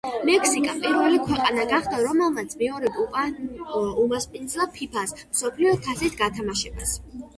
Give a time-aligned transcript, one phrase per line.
[0.27, 2.97] მექსიკა პირველი ქვეყანა გახდა, რომელმაც მეორედ
[4.05, 6.97] უმასპინძლა ფიფა-ს მსოფლიო თასის გათამაშებას.